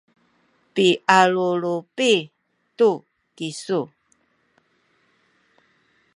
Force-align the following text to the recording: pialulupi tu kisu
pialulupi 0.75 2.13
tu 2.77 2.89
kisu 3.35 3.79